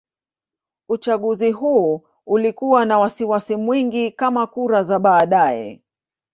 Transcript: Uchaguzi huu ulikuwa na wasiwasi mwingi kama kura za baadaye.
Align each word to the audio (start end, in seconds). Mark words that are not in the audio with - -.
Uchaguzi 0.89 1.51
huu 1.51 2.01
ulikuwa 2.25 2.85
na 2.85 2.99
wasiwasi 2.99 3.55
mwingi 3.55 4.11
kama 4.11 4.47
kura 4.47 4.83
za 4.83 4.99
baadaye. 4.99 5.81